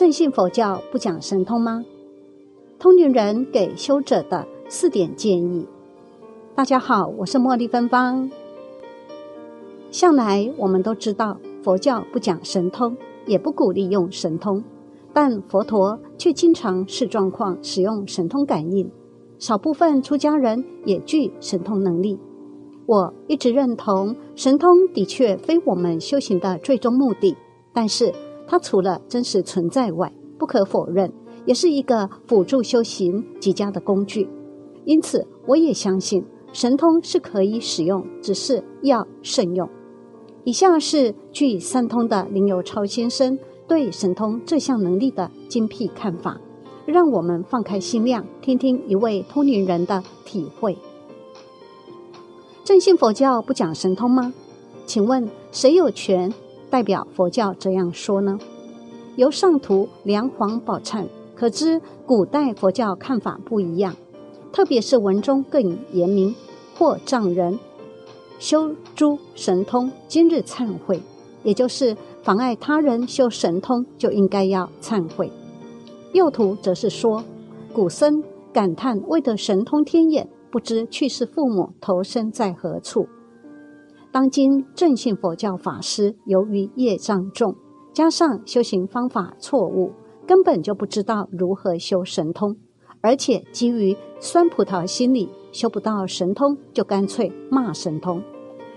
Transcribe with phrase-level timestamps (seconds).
[0.00, 1.84] 正信佛教不讲神通吗？
[2.78, 5.66] 通灵人给修者的四点建议。
[6.54, 8.30] 大家好，我是茉莉芬芳。
[9.90, 14.64] 向来我们都知道，佛教不讲神通，也不鼓励用神通，
[15.12, 18.90] 但佛陀却经常视状况使用神通感应。
[19.38, 22.18] 少部分出家人也具神通能力。
[22.86, 27.36] 我一直认同，神通的确非我们修行的最终目的，
[27.74, 28.10] 但是
[28.50, 31.12] 它除了真实存在外，不可否认。
[31.46, 34.28] 也是一个辅助修行极佳的工具，
[34.84, 39.68] 因此我也相信神通是可以使用，只是要慎用。
[40.44, 46.38] 以下是具三通的林有超先生对神通这项能力的精辟看法，
[46.84, 50.76] 让我们放开心量，听听一位通灵人的体会。
[52.64, 54.34] 正信佛教不讲神通吗？
[54.84, 56.32] 请问谁有权
[56.70, 58.38] 代表佛教这样说呢？
[59.16, 61.04] 由上图梁皇宝忏。
[61.34, 63.96] 可知古代佛教看法不一样，
[64.52, 66.34] 特别是文中更言明：
[66.76, 67.58] 或障人
[68.38, 71.00] 修诸神通，今日忏悔，
[71.42, 75.32] 也就是妨碍他人修神通，就应该要忏悔。
[76.12, 77.24] 右图则是说，
[77.72, 83.06] 古僧感叹未得神通天眼，不知去世父母投身在何处。
[84.12, 87.54] 当今正信佛教法师由于业障重，
[87.92, 89.92] 加上修行方法错误。
[90.26, 92.56] 根本就不知道如何修神通，
[93.00, 98.22] 而且基于酸葡萄心理，修不到神通就干脆骂神通。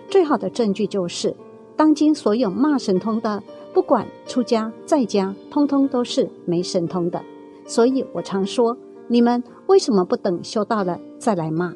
[0.09, 1.35] 最好的证据就是，
[1.75, 7.21] 当今所有骂神通的，不管出家在家，通通都是没神通的。
[7.67, 8.75] 所以我常说，
[9.07, 11.71] 你们为什么不等修到了再来骂？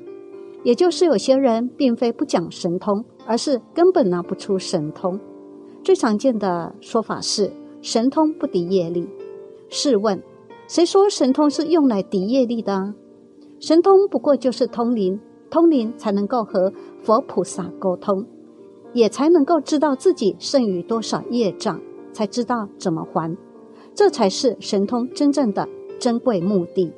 [0.64, 5.20] 也就是有些人并非不讲神通，而是根本拿不出神通。
[5.84, 9.08] 最常见的说法是，神通不敌业力。
[9.70, 10.22] 试问，
[10.68, 12.94] 谁说神通是用来敌业力的？
[13.60, 16.72] 神通不过就是通灵，通灵才能够和
[17.02, 18.26] 佛菩萨沟通，
[18.94, 21.80] 也才能够知道自己剩余多少业障，
[22.12, 23.36] 才知道怎么还。
[23.96, 25.68] 这才是神通真正的
[26.00, 26.92] 珍贵目的。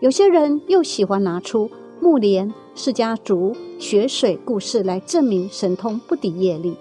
[0.00, 1.68] 有些人又喜欢拿出
[2.00, 6.74] 木莲释迦族血水故事来证明神通不敌业力。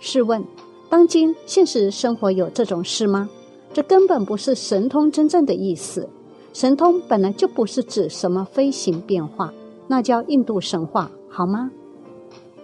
[0.00, 0.44] 试问，
[0.90, 3.30] 当今现实生活有这种事吗？
[3.72, 6.08] 这根本不是神通真正的意思。
[6.52, 9.52] 神通本来就不是指什么飞行变化，
[9.88, 11.70] 那叫印度神话，好吗？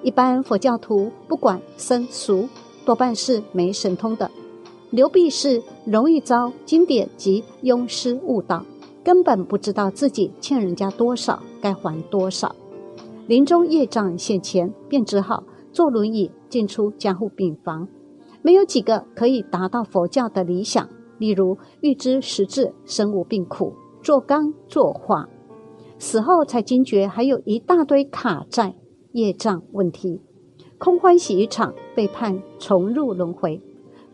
[0.03, 2.47] 一般佛教徒不管僧俗，
[2.85, 4.31] 多半是没神通的。
[4.91, 8.65] 流弊是容易遭经典及庸师误导，
[9.07, 12.57] 根本不知道自己欠人家多少，该还多少。
[13.29, 17.87] 临终业障现前，便只好坐轮椅进出加护病房。
[18.43, 20.89] 没有几个可以达到佛教的理想。
[21.19, 25.29] 例如，预知实质生无病苦，做刚做化，
[26.01, 28.75] 死后才惊觉还有一大堆卡债
[29.13, 30.21] 业障问题，
[30.79, 33.63] 空欢喜一场，被判重入轮回。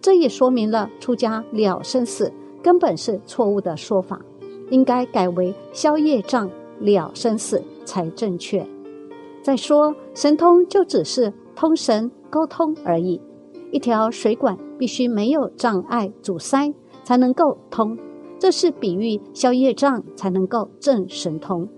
[0.02, 2.30] 这也说明了出家了生死
[2.62, 4.20] 根本是错误的说法，
[4.72, 6.50] 应该改为消业障
[6.80, 8.66] 了生死才正确。
[9.40, 13.20] 再说，神通就只是通神沟通而已，
[13.70, 16.72] 一条水管必须没有障碍阻塞。
[17.04, 17.98] 才能够通，
[18.38, 21.68] 这是比喻消业障才能够证神通。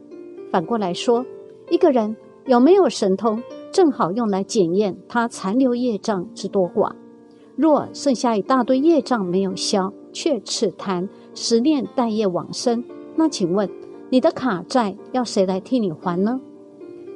[0.53, 1.25] 反过来说，
[1.71, 6.93] 一个人有没有神通，正好用来检验他残留业障之多寡。
[7.57, 12.83] 若剩下一大堆业障没有消，却只谈十念待业往生，
[13.17, 13.69] 那请问
[14.09, 16.41] 你的卡债要谁来替你还呢？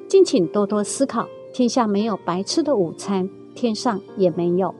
[0.08, 4.74] 敬请多多思考，天下没有白吃的午餐，天上也没有。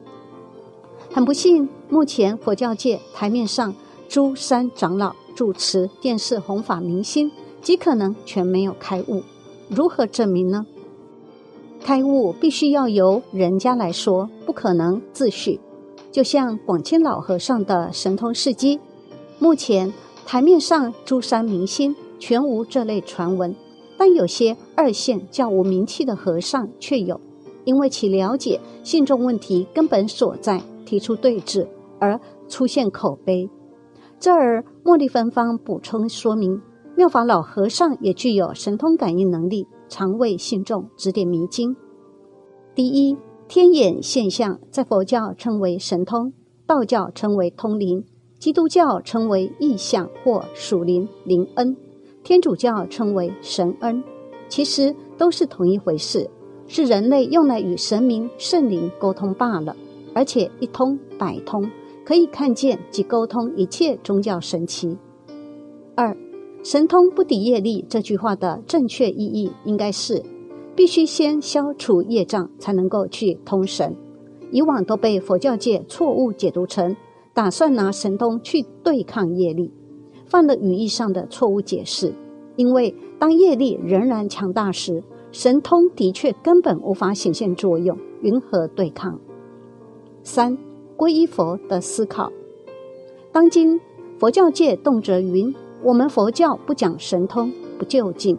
[1.10, 3.74] 很不幸，目前佛教界台面上
[4.08, 7.30] 诸山长老、住持、电视弘法明星，
[7.62, 9.22] 极可能全没有开悟。
[9.68, 10.66] 如何证明呢？
[11.80, 15.60] 开悟必须要由人家来说，不可能自诩。
[16.18, 18.80] 就像广清老和尚的神通事迹，
[19.38, 19.94] 目前
[20.26, 23.54] 台面上诸山明星全无这类传闻，
[23.96, 27.20] 但有些二线较无名气的和尚却有，
[27.64, 30.60] 因为其了解信众问题根本所在。
[30.84, 31.68] 提出对峙
[32.00, 33.48] 而出现口碑，
[34.18, 36.60] 这儿茉莉芬芳补充说明，
[36.96, 41.76] 妙法老和尚也具有神通感应能力，常为信众指点迷津。
[42.74, 43.16] 第一，
[43.48, 46.34] 天眼现象在佛教称为神通，
[46.66, 48.04] 道教称为通灵，
[48.38, 51.74] 基督教称为异象或属灵灵恩，
[52.22, 54.04] 天主教称为神恩，
[54.50, 56.28] 其实都是同一回事，
[56.66, 59.74] 是人类用来与神明圣灵沟通罢了。
[60.14, 61.70] 而且一通百通，
[62.04, 64.98] 可以看见及沟通一切宗教神奇。
[65.94, 66.14] 二，
[66.62, 70.22] 神通不抵业力这句话的正确意义应该是，
[70.78, 73.96] 必须先消除业障，才能够去通神。
[74.52, 76.96] 以往都被佛教界错误解读成
[77.34, 79.72] 打算拿神通去对抗业力，
[80.26, 82.14] 犯了语义上的错误解释。
[82.54, 85.02] 因为当业力仍然强大时，
[85.32, 89.18] 神通的确根本无法显现作用，云何对抗？
[90.22, 90.56] 三。
[90.96, 92.32] 皈依佛的思考，
[93.32, 93.80] 当今
[94.18, 95.52] 佛教界动辄云
[95.82, 98.38] ：“我们佛教不讲神通，不究竟。”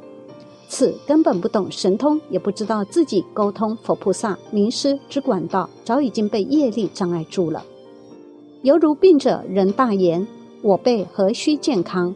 [0.71, 7.65] 此根本不懂神通，也不知道自己沟通佛菩萨名师之管道，早已经被业力障碍住了。
[8.61, 10.27] 犹如病者人大言
[10.61, 12.13] ：“我辈何须健康？”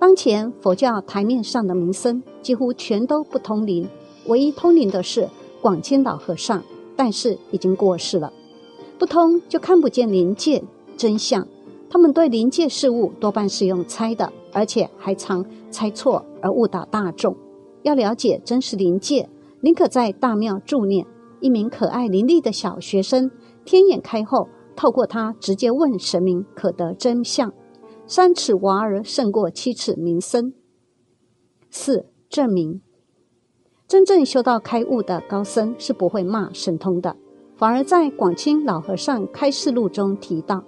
[0.00, 3.88] 当前佛教台面上的名僧几乎全都不通灵，
[4.26, 5.28] 唯一通灵的是
[5.62, 6.60] 广清老和尚，
[6.96, 8.32] 但是已经过世了。
[8.98, 10.60] 不通就看不见灵界
[10.96, 11.46] 真相，
[11.88, 17.36] 他们对灵界事物多半是用猜的，而且还常猜错而误导大众。
[17.84, 19.28] 要了解真实灵界，
[19.60, 21.06] 宁可在大庙助念。
[21.40, 23.30] 一名可爱伶俐的小学生，
[23.66, 27.52] 天眼开后，透过他直接问神明，可得真相。
[28.06, 30.54] 三尺娃儿胜过七尺名僧。
[31.68, 32.80] 四证明，
[33.86, 37.16] 真正修道开悟的高僧是不会骂神通的。
[37.54, 40.64] 反而在广清老和尚开示录中提到，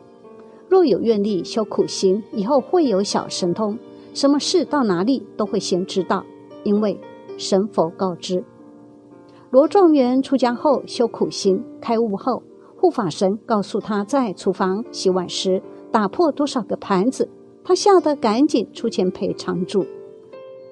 [0.69, 3.79] 若有愿力修苦行，以后会有小神通，
[4.13, 6.27] 什么事到哪里都会先知道，
[6.67, 7.01] 因为
[7.39, 8.45] 神佛告知。
[9.51, 12.43] 罗状元出家后修苦行，开悟后，
[12.77, 17.31] 护法神告诉他在厨房洗碗时打破多少个盘子，
[17.65, 19.87] 他吓得赶紧出钱赔偿住。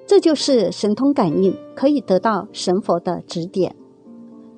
[0.05, 3.73] 这就是神通感应，可以得到神佛的指点。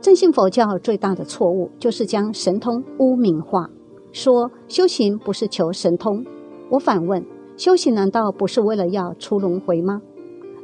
[0.01, 3.69] 正信佛教最大的错误就是将神通污名化，
[4.11, 6.25] 说修行不是求神通。
[6.71, 7.23] 我反问：
[7.55, 10.01] 修行难道不是为了要出轮回吗？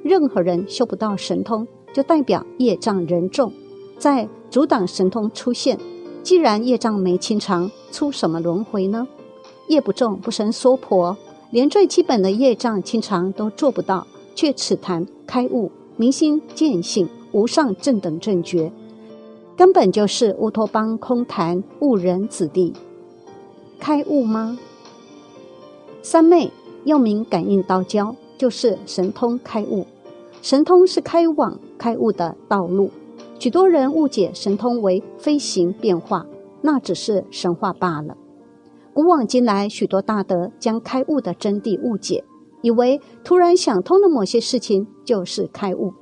[0.03, 3.51] 任何人修不到神通，就代表业障人重，
[3.97, 5.79] 在阻挡神通出现。
[6.21, 9.07] 既然业障没清偿，出什么轮回呢？
[9.67, 11.17] 业不重不生娑婆，
[11.51, 14.05] 连最基本的业障清偿都做不到，
[14.35, 18.71] 却只谈开悟、明心见性、无上正等正觉。
[19.55, 22.73] 根本就是乌托邦空谈，误人子弟。
[23.79, 24.57] 开悟吗？
[26.01, 26.49] 三昧
[26.85, 29.85] 又名感应道交，就是神通开悟。
[30.43, 32.89] 神通是开往开悟的道路。
[33.39, 36.25] 许多人误解神通为飞行变化，
[36.61, 38.17] 那只是神话罢了。
[38.93, 42.25] 古往今来，许多大德将开悟的真谛误解，
[42.61, 45.93] 以为突然想通了某些事情就是开悟。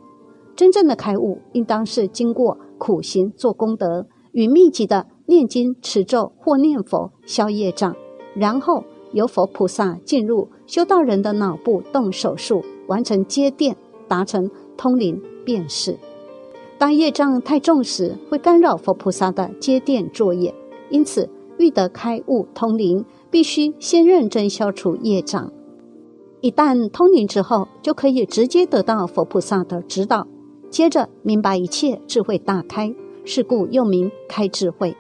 [0.56, 2.58] 真正的开悟，应当是经过。
[2.80, 7.96] 苦行做功德，与密集的念经持咒或念佛消业障，
[8.34, 8.84] 然后
[9.14, 13.78] 由佛菩萨进入修道人的脑部动手术，完成接电，
[14.12, 15.98] 达成通灵便是。
[16.78, 20.54] 当业障太重时，会干扰佛菩萨的接电作业，
[20.90, 25.54] 因此欲得开悟通灵，必须先认真消除业障。
[26.42, 30.28] 一旦通灵之后，就可以直接得到佛菩萨的指导。
[30.70, 32.94] 接着明白一切，智慧大开，
[33.24, 34.98] 是故又名开智慧。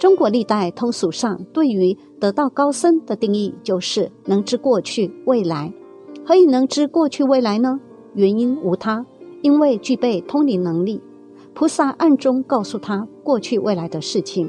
[0.00, 5.72] 中国历代通俗上对于得道高僧的定义，就是能知过去未来。
[6.26, 7.78] 何以能知过去未来呢？
[8.14, 9.04] 原因无他，
[9.42, 11.00] 因为具备通灵能力，
[11.52, 14.48] 菩萨暗中告诉他过去未来的事情。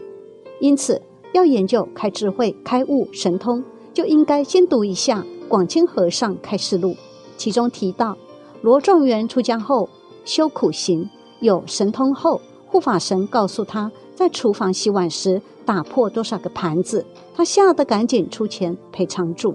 [0.59, 1.01] 因此，
[1.33, 6.95] 要研究开智慧、开悟神通，就应该先读一下广清和尚开示录，
[7.37, 8.17] 其中提到
[8.61, 9.89] 罗状元出家后。
[10.23, 11.07] 修苦行
[11.39, 17.05] 有神通后，护法神告诉他在厨房洗碗时打破多少个盘子，
[17.35, 19.53] 他吓得赶紧出钱赔偿住。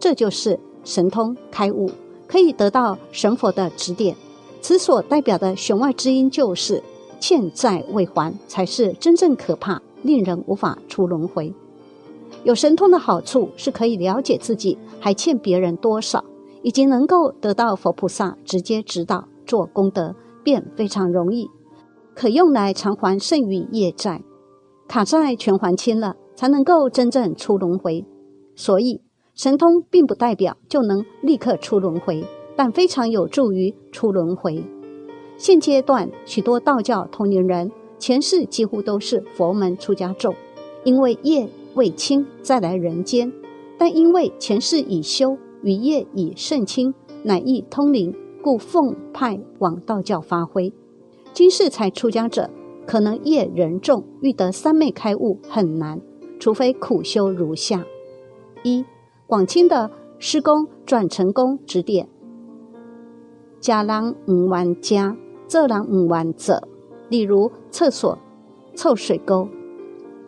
[0.00, 1.88] 这就是神通开悟，
[2.26, 4.16] 可以得到神佛的指点。
[4.60, 6.82] 此所代表的弦外之音，就是
[7.18, 11.52] 欠债未还，才是真正可怕，令人无法出轮回。
[12.44, 16.24] 有神通的好处是可以了解自己还欠别人多少，
[16.62, 19.28] 以及能够得到佛菩萨直接指导。
[19.44, 20.14] 做功德
[20.44, 21.50] 便非常容易，
[22.14, 24.22] 可用来偿还剩余业债，
[24.88, 28.06] 卡债全还清了，才能够真正出轮回。
[28.54, 29.02] 所以
[29.34, 32.24] 神通并不代表就能立刻出轮回，
[32.54, 34.62] 但非常有助于出轮回。
[35.36, 40.34] 现阶段许多道教同龄人前世几乎都是佛门出家众，
[40.84, 43.32] 因为业未清再来人间，
[43.78, 48.14] 但因为前世已修，与业已甚清，乃易通灵。
[48.44, 50.72] 故奉派往道教发挥，
[51.32, 52.50] 今世才出家者，
[52.84, 56.00] 可能业人重，欲得三昧开悟很难。
[56.40, 57.86] 除非苦修如下：
[58.64, 58.84] 一、
[59.32, 62.06] 广清的施工转成功指点，
[63.60, 65.16] 家人唔玩家，
[65.48, 66.68] 这人唔玩者。
[67.08, 68.18] 例如厕所
[68.76, 69.48] 臭水沟，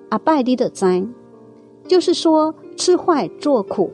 [0.09, 1.07] 阿拜利的灾，
[1.87, 3.93] 就是说吃坏做苦，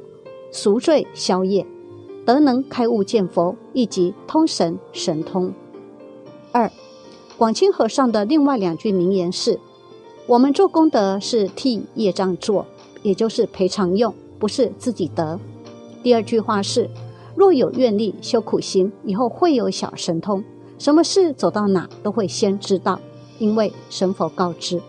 [0.52, 1.66] 赎罪消业，
[2.24, 5.52] 得能开悟见佛，以及通神神通。
[6.52, 6.70] 二，
[7.36, 9.58] 广清和尚的另外两句名言是：
[10.28, 12.64] 我们做功德是替业障做，
[13.02, 15.38] 也就是赔偿用，不是自己得。
[16.02, 16.90] 第二句话是：
[17.36, 20.42] 若有愿力修苦行，以后会有小神通。
[20.78, 22.98] 什么事走到哪都会先知道，
[23.38, 24.80] 因为神佛告知。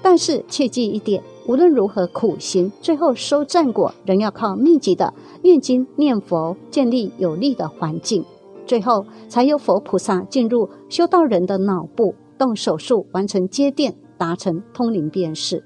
[0.00, 8.24] 但是切记一点，无论如何苦行，最后收战果，仍要靠密集的念经念佛，建立有利的环境，
[8.64, 15.64] 最后才有佛菩萨进入修道人的脑部，动手术完成接电，达成通灵辨识。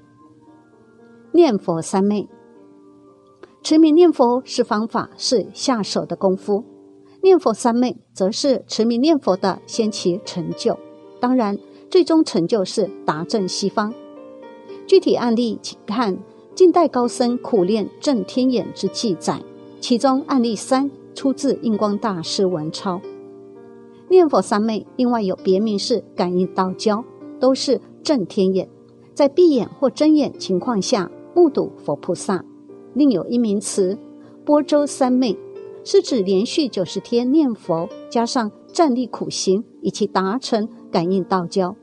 [1.31, 2.27] 念佛三昧，
[3.63, 6.65] 持名念佛是方法，是下手的功夫。
[7.21, 10.77] 念佛三昧，则是持名念佛的先期成就。
[11.21, 11.57] 当然，
[11.89, 13.93] 最终成就是达正西方。
[14.85, 16.17] 具体案例，请看
[16.53, 19.41] 近代高僧苦练正天眼之记载。
[19.79, 22.99] 其中案例三出自印光大师文钞。
[24.09, 27.01] 念佛三昧，另外有别名是感应道交，
[27.39, 28.69] 都是正天眼，
[29.13, 32.43] 在闭眼或睁眼情况下目睹佛菩萨。
[32.93, 33.97] 另有一名词
[34.45, 35.37] 波州三昧。
[35.85, 41.75] 是指连续九十天念佛，加上站立苦行，以其达成感应道交、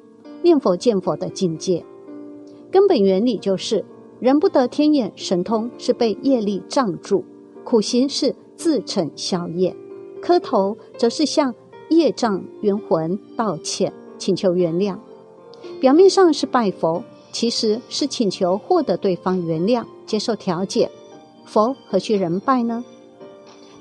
[0.43, 1.85] 念佛见佛的境界。
[2.71, 3.85] 根本原理就是：
[4.19, 7.23] 人不得天眼神通，是被业力障住；
[7.63, 9.71] 苦行是自成消业；
[10.23, 11.55] 磕头则是向
[11.91, 14.97] 业障冤魂道歉，请求原谅。
[15.79, 20.91] 表面上是拜佛，其实是请求获得对方原谅、接受调解。
[21.51, 22.85] 佛何须人拜呢？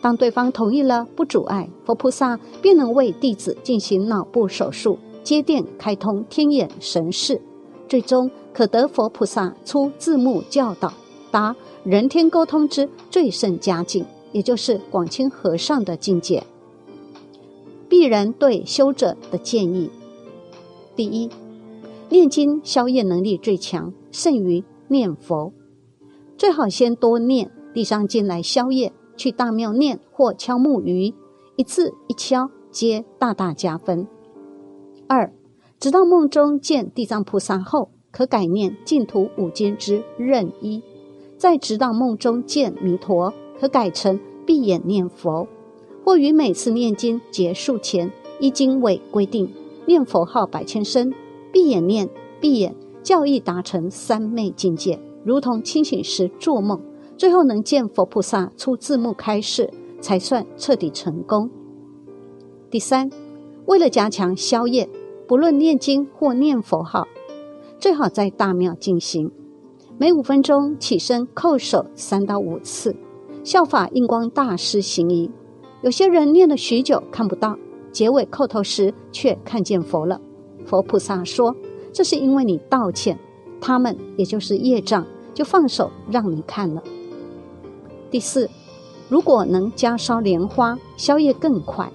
[0.02, 7.40] 当对方同意了，不阻碍，佛菩萨便能为弟子进行脑部手术，接电开通天眼神视，
[7.88, 10.92] 最终可得佛菩萨出字幕教导，
[11.30, 16.44] 达人天沟通之最胜佳境，也就是广清和尚的境界。
[17.88, 19.92] 鄙人对修者的建议：
[20.96, 21.30] 第一，
[22.10, 25.54] 念经消业能力最强，胜于念佛，
[26.36, 28.92] 最好先多念地上经来宵夜。
[29.18, 31.14] 去大庙念或敲木鱼，
[31.58, 34.08] 一次一敲皆大大加分。
[35.10, 35.34] 二，
[35.78, 40.82] 直到梦中见地藏菩萨后，可改念净土五经之任一；
[41.36, 45.46] 再直到梦中见弥陀，可改成闭眼念佛，
[46.06, 48.10] 或于每次念经结束前，
[48.40, 49.52] 依经纬规定
[49.86, 51.14] 念佛号百千声，
[51.52, 52.10] 闭眼念，
[52.40, 52.74] 闭眼
[53.04, 56.80] 教义达成三昧境界，如同清醒时做梦。
[57.20, 61.50] 最后能见佛菩萨出字幕开示，才算彻底成功。
[62.72, 63.10] 第三，
[63.66, 64.90] 为了加强消业，
[65.28, 67.06] 不论念经或念佛号，
[67.78, 69.30] 最好在大庙进行，
[69.98, 72.96] 每五分钟起身叩首三到五次，
[73.44, 75.30] 效法印光大师行仪。
[75.82, 77.58] 有些人念了许久看不到，
[77.92, 80.22] 结尾叩头时却看见佛了。
[80.66, 81.54] 佛菩萨说
[81.92, 83.20] ：“这是因为你道歉，
[83.60, 86.82] 他们也就是业障，就放手让你看了。”
[88.12, 88.50] 第四，
[89.08, 91.92] 如果能加烧莲花，消业更快。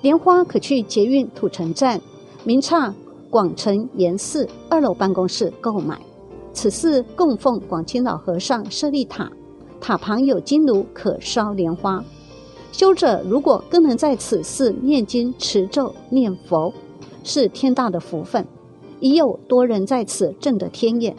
[0.00, 2.00] 莲花可去捷运土城站
[2.44, 2.94] 明刹
[3.30, 6.00] 广城岩寺二楼办公室购买。
[6.52, 9.30] 此寺供奉广清老和尚舍利塔，
[9.80, 12.04] 塔旁有金炉，可烧莲花。
[12.70, 16.72] 修者如果更能在此寺念经持咒念佛，
[17.24, 18.46] 是天大的福分。
[19.00, 21.16] 已有多人在此证得天眼，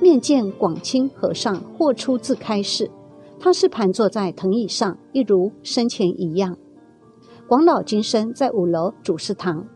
[0.00, 2.90] 面见广清和尚，或出自开示。
[3.42, 6.58] 他是盘坐在藤椅上，一如生前一样。
[7.48, 9.66] 广老今生在五楼主事堂，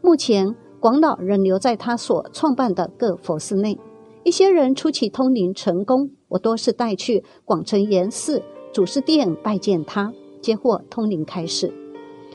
[0.00, 3.78] 目前广老仍留在他所创办的各佛寺内。
[4.24, 8.42] 一些人出其通灵成功，我多是带去广成岩寺
[8.72, 11.70] 主事殿拜见他，接获通灵开示。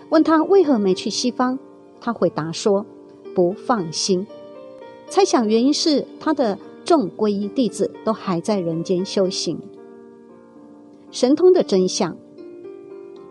[0.10, 1.58] 问他为何没去西方，
[2.00, 2.86] 他回答说
[3.34, 4.28] ：“不放心。”
[5.10, 9.60] 猜想原因是他的众皈依弟子都还在人间修行。
[11.10, 12.18] 神通的真相，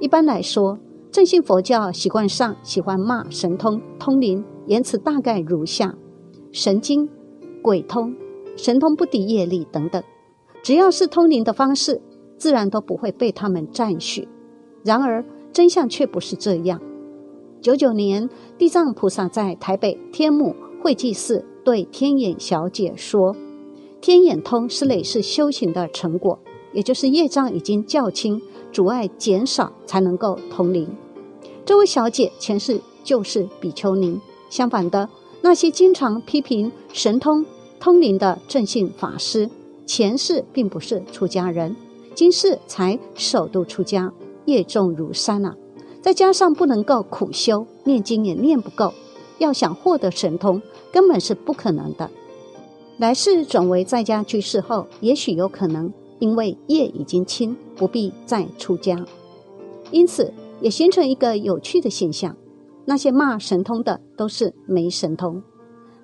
[0.01, 0.79] 一般来说，
[1.11, 5.95] 正信佛教习惯上喜欢骂神通、通灵，言辞大概如下：
[6.53, 7.09] 神经、
[7.63, 8.15] 鬼通、
[8.57, 10.03] 神通不敌业力等等。
[10.63, 12.01] 只要是通灵的方式，
[12.39, 14.27] 自然都不会被他们赞许。
[14.83, 16.81] 然而真相却不是这样。
[17.61, 23.37] 九九年，地藏菩萨在台北天母会济寺对天眼小姐说
[24.01, 26.39] ：“天眼通是累世修行的成果，
[26.77, 28.39] 也就是业障已经较轻，
[28.71, 30.87] 阻碍减少，才能够通灵。
[31.65, 35.09] 这位小姐前世就是比丘尼，相反的，
[35.41, 37.47] 那些经常批评神通
[37.81, 39.49] 通灵的正信法师，
[39.87, 41.75] 前世并不是出家人，
[42.15, 44.13] 今世才首度出家，
[44.45, 45.57] 业重如山啊！
[46.03, 48.93] 再加上不能够苦修，念经也念不够，
[49.39, 50.61] 要想获得神通，
[50.93, 52.11] 根本是不可能的。
[52.99, 59.05] 来世转为在家居士后，也许有可能，因为业已经清，不必再出家。
[59.91, 62.37] 因此，也形成一个有趣的现象：
[62.85, 65.43] 那些骂神通的，都是没神通，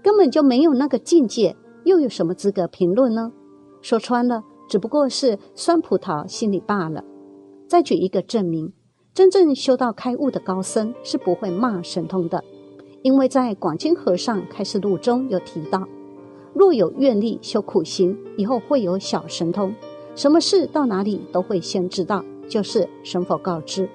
[0.03, 3.33] 根本就没有那个境界，又有什么资格评论呢？
[3.81, 7.03] 说穿了，只不过是酸葡萄心理罢了。
[7.67, 8.73] 再举一个证明：
[9.15, 12.45] 真正修道开悟的高僧是不会骂神通的，
[13.03, 15.89] 因为在广清和尚开示录中有提到。
[16.55, 19.75] 若有愿力修苦行，以后会有小神通，
[20.15, 23.89] 什么事到哪里都会先知道，就是神佛告知。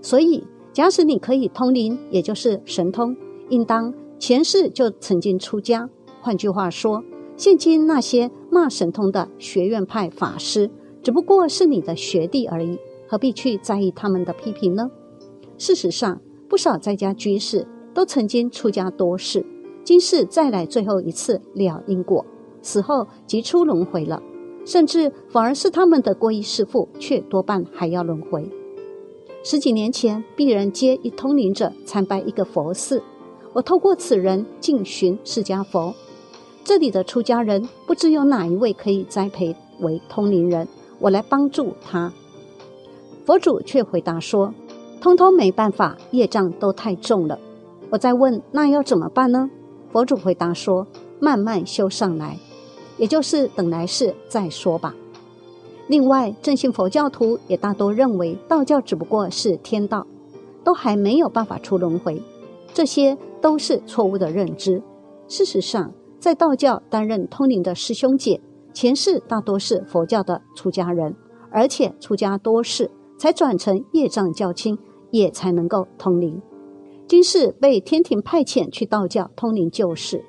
[0.00, 3.16] 所以，假使你可以通灵，也就是神通，
[3.50, 5.88] 应当前世就曾经出家。
[6.20, 7.04] 换句话说，
[7.36, 10.70] 现今那些骂神通的学院派法师，
[11.02, 14.90] 只不过是你的学弟而已，何必去在意他们的批评呢？
[15.58, 19.44] 事实上，不少在家居士都曾经出家多世。
[19.84, 22.24] 今世再来最后一次了因果，
[22.62, 24.22] 死后即出轮回了，
[24.68, 28.46] 甚至反而是他们的皈依师父，却多半还要轮回。
[29.42, 33.02] 十几年前，鄙人接一通灵者参拜一个佛寺，
[33.54, 35.94] 我透过此人进寻释迦佛。
[36.64, 42.12] 这里的出家人不知有哪一位可以栽培为通灵人，我来帮助他。
[43.24, 44.52] 佛祖却回答说
[45.00, 47.38] ：“通通没办法，业障都太重了。”
[47.88, 49.48] 我再问：“那要怎么办呢？”
[49.90, 50.86] 佛祖回答说
[51.20, 52.36] ：“慢慢修上来，
[52.98, 54.94] 也就是等来世再说吧。”
[55.88, 60.06] 另外，正信佛教徒也大多认为道教只不过是天道，
[60.62, 62.20] 都还没有办法出轮回，
[62.74, 64.82] 这些都是错误的认知。
[65.28, 68.38] 事实上，在道教担任通灵的师兄姐，
[68.74, 71.14] 前世大多是佛教的出家人，
[71.50, 74.76] 而且出家多世，才转成业障较轻，
[75.10, 76.42] 也才能够通灵。
[77.06, 80.22] 今世被天庭派遣去道教通灵救世，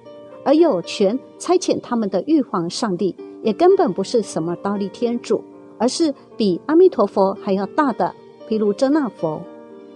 [0.49, 5.43] 而有权差遣他们的玉皇上帝，也根本不是什么刀立天主，
[5.77, 8.15] 而是比阿弥陀佛还要大的
[8.47, 9.43] 毗卢遮那佛，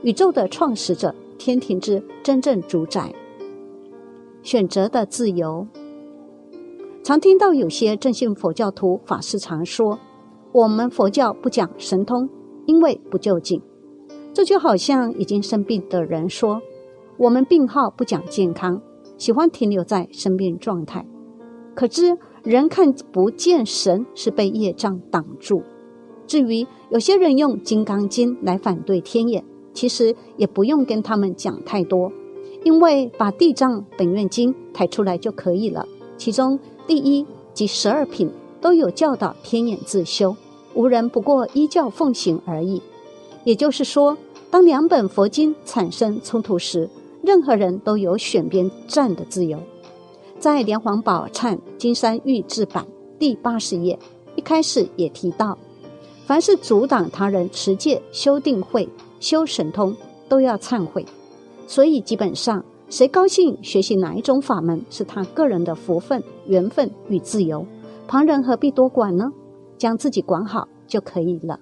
[0.04, 3.12] 宇宙的创始者，天庭之真正主宰。
[4.44, 5.66] 选择的自由，
[7.02, 9.98] 常听到有些正信佛教徒法师常说，
[10.52, 12.30] 我们佛教不讲神通，
[12.68, 13.60] 因为不就近。
[14.32, 16.62] 这就好像已经生病的人说。
[17.18, 18.80] 我们病号不讲健康，
[19.24, 21.06] 喜欢停留在生病状态。
[21.74, 25.62] 可知人看不见神是被业障挡住。
[26.28, 29.42] 至于有些人用《金刚经》来反对天眼，
[29.74, 32.12] 其实也不用跟他们讲太多，
[32.66, 35.88] 因为把《地藏本愿经》抬出来就可以了。
[36.18, 40.36] 其中第一及十二品都有教导天眼自修，
[40.76, 42.82] 无人不过依教奉行而已。
[43.46, 44.18] 也就是说，
[44.52, 46.90] 当两本佛经产生冲突时，
[47.24, 49.58] 任何人都有选边站的自由。
[50.40, 52.84] 在《莲黄宝忏金山玉制版》
[53.18, 53.98] 第八十页，
[54.36, 55.58] 一开始也提到，
[56.26, 58.90] 凡是阻挡他人持戒、修定慧、
[59.22, 59.96] 修神通，
[60.28, 61.06] 都要忏悔。
[61.66, 67.66] 所以基本上，谁高兴学习哪一种法门，是他个人的福分、缘分与自由，
[68.06, 69.26] 旁人何必多管呢？
[69.78, 71.58] 将自己管好就可以了。